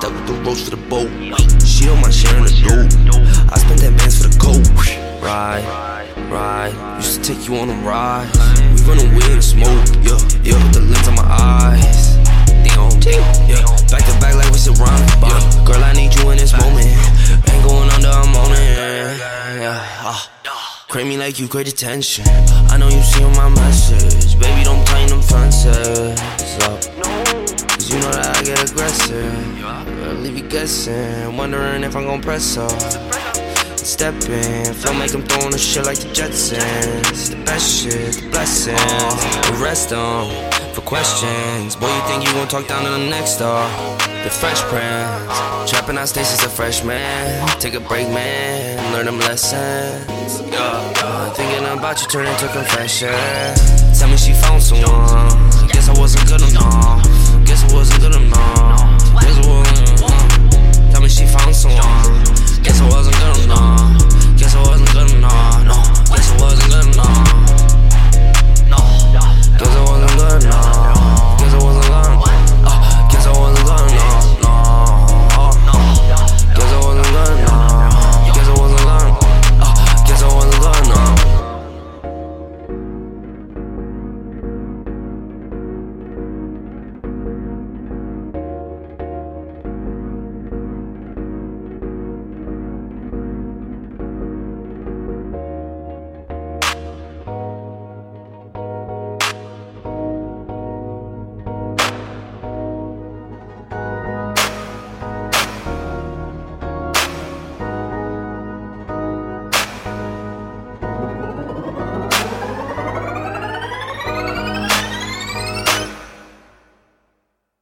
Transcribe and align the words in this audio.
Stuck 0.00 0.14
with 0.14 0.26
the 0.28 0.32
ropes 0.48 0.64
for 0.64 0.70
the 0.70 0.80
boat. 0.88 1.12
She 1.60 1.84
on 1.90 2.00
my 2.00 2.08
mind 2.08 2.40
in 2.40 2.44
the 2.48 2.56
dope. 2.64 3.52
I 3.52 3.58
spent 3.60 3.84
that 3.84 3.92
bands 3.98 4.16
for 4.16 4.32
the 4.32 4.38
coat. 4.40 4.64
Ride, 5.20 5.60
ride. 6.32 6.72
Used 6.96 7.22
to 7.22 7.34
take 7.34 7.46
you 7.46 7.56
on 7.56 7.68
a 7.68 7.76
ride. 7.84 8.32
We 8.72 8.80
run 8.88 8.96
away 8.96 9.28
in 9.28 9.36
the 9.36 9.44
smoke. 9.44 9.68
Yeah, 10.00 10.16
yeah. 10.40 10.56
The 10.72 10.80
lens 10.88 11.04
on 11.04 11.20
my 11.20 11.28
eyes. 11.28 12.16
They 12.64 12.72
on 12.80 12.96
tape. 12.96 13.20
yeah. 13.44 13.60
Back 13.92 14.08
to 14.08 14.16
back 14.24 14.40
like 14.40 14.48
we 14.48 14.56
surrounded. 14.56 15.04
Yeah. 15.20 15.68
Girl, 15.68 15.84
I 15.84 15.92
need 15.92 16.16
you 16.16 16.30
in 16.32 16.38
this 16.40 16.56
moment. 16.56 16.88
Ain't 17.52 17.60
going 17.60 17.92
under, 17.92 18.08
I'm 18.08 18.32
on 18.40 18.56
it. 18.56 19.20
Yeah. 19.60 19.84
Uh. 20.00 20.16
Crave 20.88 21.06
me 21.06 21.16
like 21.16 21.38
you, 21.38 21.46
great 21.46 21.68
attention. 21.68 22.24
I 22.72 22.76
know 22.76 22.88
you 22.88 23.00
see 23.02 23.22
my 23.36 23.48
message. 23.48 24.40
Baby, 24.40 24.64
don't 24.64 24.79
leave 30.20 30.38
you 30.38 30.48
guessing. 30.48 31.36
Wondering 31.36 31.82
if 31.84 31.96
I'm 31.96 32.04
gon' 32.04 32.20
press 32.20 32.56
up. 32.56 32.70
Step 33.76 34.14
in, 34.24 34.74
feel 34.74 34.94
like 34.94 35.12
I'm 35.14 35.22
throwing 35.22 35.56
shit 35.56 35.86
like 35.86 35.98
the 35.98 36.08
Jetsons. 36.08 37.30
The 37.30 37.42
best 37.44 37.82
shit, 37.82 38.14
the 38.14 38.28
blessings. 38.28 38.78
The 38.78 39.58
rest 39.62 39.92
on 39.92 40.30
for 40.74 40.82
questions. 40.82 41.76
Boy, 41.76 41.88
you 41.88 42.02
think 42.02 42.24
you 42.24 42.32
gon' 42.32 42.48
talk 42.48 42.68
down 42.68 42.84
to 42.84 42.90
the 42.90 43.10
next 43.10 43.38
door? 43.38 43.64
The 44.22 44.30
Fresh 44.30 44.60
Prince, 44.68 45.70
trapping 45.70 45.96
out 45.96 46.08
states 46.08 46.32
as 46.34 46.44
a 46.44 46.48
freshman. 46.48 47.48
Take 47.58 47.74
a 47.74 47.80
break, 47.80 48.06
man, 48.08 48.92
learn 48.92 49.06
them 49.06 49.18
lessons. 49.18 50.42
Yeah. 50.52 51.32
thinking 51.32 51.64
about 51.66 52.00
you 52.02 52.08
turning 52.08 52.36
to 52.36 52.48
confession. 52.48 53.08
Tell 53.98 54.08
me 54.08 54.16
she 54.18 54.34
found 54.34 54.62
someone. 54.62 55.68
Guess 55.68 55.88
I 55.88 55.98
wasn't 55.98 56.28
good 56.28 56.42
enough. 56.50 57.19